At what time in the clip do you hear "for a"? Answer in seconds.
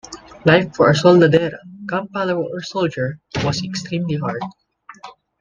0.75-0.93